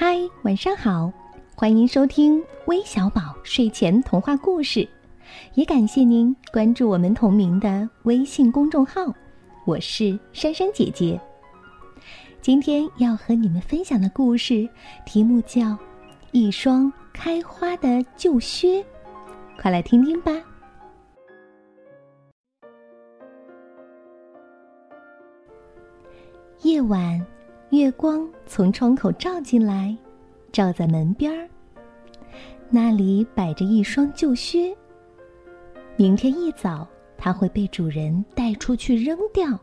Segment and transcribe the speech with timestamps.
[0.00, 1.12] 嗨，晚上好，
[1.56, 4.88] 欢迎收听微小宝睡前童话故事，
[5.54, 9.12] 也感谢您关注我们同名的微信公众号，
[9.64, 11.20] 我是珊珊姐姐。
[12.40, 14.68] 今天要和你们分享的故事
[15.04, 15.62] 题目叫
[16.30, 18.80] 《一双开花的旧靴》，
[19.60, 20.30] 快来听听吧。
[26.62, 27.20] 夜晚。
[27.70, 29.94] 月光从窗口照进来，
[30.50, 31.46] 照在门边儿。
[32.70, 34.74] 那里摆着一双旧靴。
[35.94, 39.58] 明天一早，它会被主人带出去扔掉。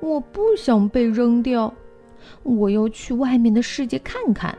[0.00, 1.72] 我不想被扔掉，
[2.42, 4.56] 我要去外面的世界看看。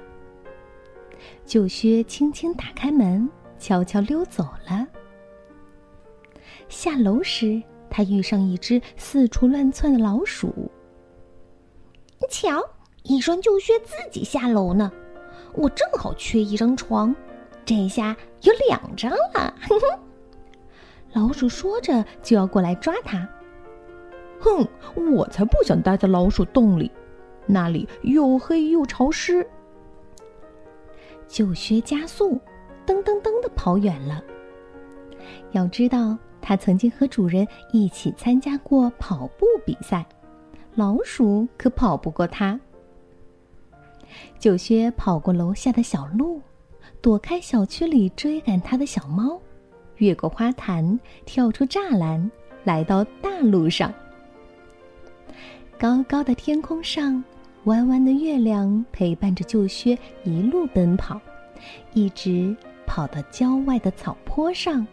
[1.46, 4.88] 旧靴轻轻打开门，悄悄溜走了。
[6.70, 7.60] 下楼时，
[7.90, 10.72] 他遇上一只四处乱窜的老鼠。
[12.30, 12.64] 瞧，
[13.04, 14.92] 一双旧靴自己下楼呢。
[15.54, 17.16] 我正好缺一张床，
[17.64, 19.54] 这下有两张了。
[19.62, 20.00] 哼哼，
[21.14, 23.28] 老鼠说着就要过来抓它。
[24.40, 24.68] 哼，
[25.14, 26.92] 我才不想待在老鼠洞里，
[27.46, 29.48] 那里又黑又潮湿。
[31.28, 32.40] 旧靴加速，
[32.86, 34.24] 噔噔噔的跑远了。
[35.52, 40.06] 要知道，它曾经和主人一起参加过跑步比赛。
[40.76, 42.60] 老鼠可跑不过它。
[44.38, 46.42] 九靴跑过楼下的小路，
[47.02, 49.40] 躲开小区里追赶它的小猫，
[49.98, 52.30] 越过花坛，跳出栅栏，
[52.66, 53.94] 来到大路上。
[55.80, 57.24] 高高的天空上，
[57.64, 61.20] 弯弯的月亮陪伴着旧靴一路奔跑，
[61.94, 62.54] 一直
[62.86, 64.86] 跑到郊外的草坡上。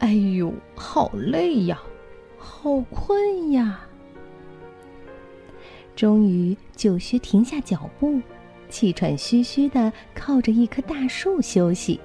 [0.00, 1.80] 哎呦，好累呀！
[2.38, 3.85] 好困呀！
[5.96, 8.20] 终于，旧靴停下脚步，
[8.68, 11.98] 气喘吁吁的靠着一棵大树休息。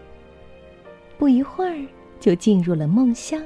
[1.17, 1.85] 不一会儿，
[2.19, 3.43] 就进入了梦乡。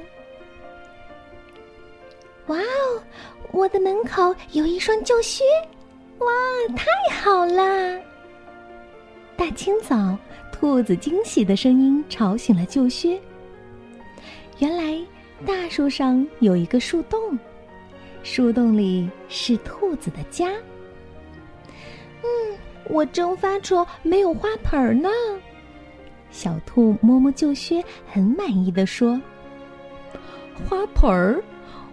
[2.46, 3.02] 哇哦，
[3.50, 5.42] 我的门口有一双旧靴！
[6.20, 6.26] 哇，
[6.76, 8.00] 太好啦！
[9.36, 10.16] 大清早，
[10.52, 13.20] 兔子惊喜的声音吵醒了旧靴。
[14.60, 15.04] 原来，
[15.44, 17.36] 大树上有一个树洞。
[18.28, 20.48] 树洞里是兔子的家。
[22.24, 25.08] 嗯，我正发愁没有花盆呢。
[26.32, 29.22] 小兔摸摸旧靴，很满意的说
[30.68, 31.40] ：“花盆儿，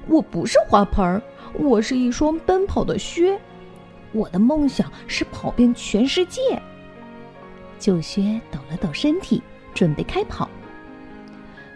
[0.07, 1.21] 我不是花盆儿，
[1.53, 3.39] 我是一双奔跑的靴。
[4.11, 6.59] 我的梦想是跑遍全世界。”
[7.77, 9.39] 旧靴抖了抖身体，
[9.71, 10.49] 准备开跑。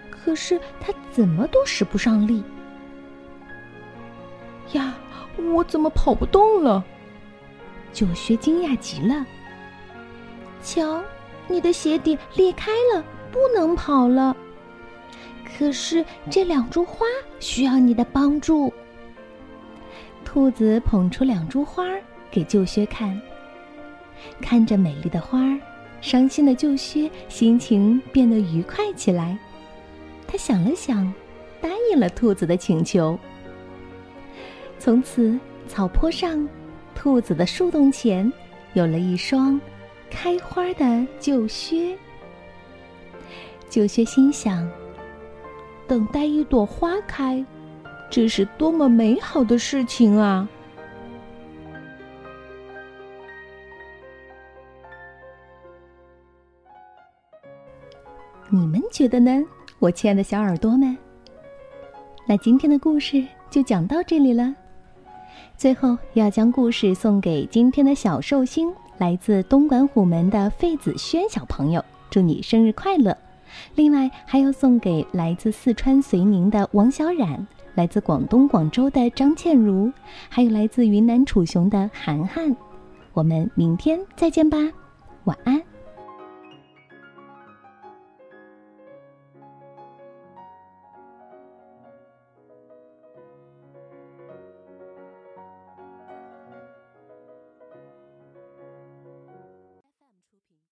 [0.10, 2.44] 可是它怎么都使不上力。
[4.74, 4.96] 呀，
[5.38, 6.84] 我怎么跑不动了？
[7.94, 9.26] 九靴惊讶极了。
[10.62, 11.02] 瞧，
[11.48, 14.36] 你的鞋底裂开了，不能跑了。
[15.58, 17.06] 可是这两株花
[17.40, 18.72] 需要你的帮助。
[20.26, 21.84] 兔子捧出两株花
[22.30, 23.20] 给旧靴看，
[24.42, 25.58] 看着美丽的花儿，
[26.02, 29.38] 伤心的旧靴心情变得愉快起来。
[30.28, 31.12] 他想了想，
[31.62, 33.18] 答应了兔子的请求。
[34.80, 36.48] 从此，草坡上，
[36.96, 38.32] 兔子的树洞前，
[38.74, 39.60] 有了一双
[40.10, 41.98] 开花的旧靴。
[43.70, 44.70] 旧靴心想：
[45.88, 47.44] 等待一朵花开，
[48.10, 50.48] 这是多么美好的事情啊！
[58.50, 59.44] 你们觉得呢，
[59.80, 60.98] 我亲爱的小耳朵们？
[62.26, 64.56] 那今天的故事就讲到这里了。
[65.58, 73.18] 最后要将故事送给今天的小寿星，来自东莞虎门的费子轩小朋友，祝你生日快乐！
[73.76, 79.92] 另外还要送给来自四川遂宁的王小冉，来自广东广州的张倩茹，
[80.30, 82.56] 还有来自云南楚雄的涵涵。
[83.14, 84.58] 我们明天再见吧，
[85.24, 85.62] 晚安。